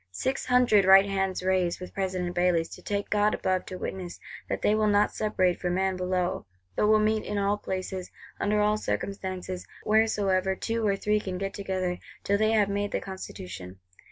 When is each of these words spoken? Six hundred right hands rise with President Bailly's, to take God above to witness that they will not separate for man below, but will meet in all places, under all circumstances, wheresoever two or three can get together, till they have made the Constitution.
Six 0.09 0.47
hundred 0.47 0.83
right 0.85 1.05
hands 1.05 1.43
rise 1.43 1.79
with 1.79 1.93
President 1.93 2.33
Bailly's, 2.33 2.69
to 2.69 2.81
take 2.81 3.11
God 3.11 3.35
above 3.35 3.67
to 3.67 3.75
witness 3.77 4.19
that 4.49 4.63
they 4.63 4.73
will 4.73 4.87
not 4.87 5.13
separate 5.13 5.59
for 5.61 5.69
man 5.69 5.95
below, 5.95 6.47
but 6.75 6.87
will 6.87 6.97
meet 6.97 7.23
in 7.23 7.37
all 7.37 7.55
places, 7.59 8.09
under 8.39 8.59
all 8.61 8.77
circumstances, 8.77 9.67
wheresoever 9.85 10.55
two 10.55 10.87
or 10.87 10.95
three 10.95 11.19
can 11.19 11.37
get 11.37 11.53
together, 11.53 11.99
till 12.23 12.39
they 12.39 12.53
have 12.53 12.67
made 12.67 12.91
the 12.91 12.99
Constitution. 12.99 13.77